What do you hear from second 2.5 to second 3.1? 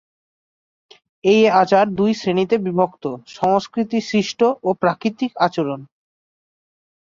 বিভক্ত: